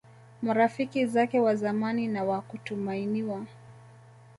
[0.41, 3.45] marafiki zake wa zamani na wa kutumainiwa